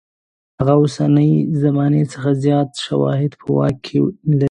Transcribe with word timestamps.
هغه 0.59 0.71
له 0.77 0.79
اوسنۍ 0.81 1.31
زمانې 1.63 2.01
څخه 2.13 2.29
زیات 2.43 2.69
شواهد 2.85 3.31
په 3.41 3.47
واک 3.57 3.75
کې 3.85 3.97
لري. 4.29 4.39